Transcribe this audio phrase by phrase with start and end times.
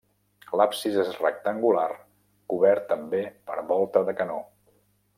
[0.59, 1.85] L'absis és rectangular
[2.55, 4.43] cobert també per volta de canó.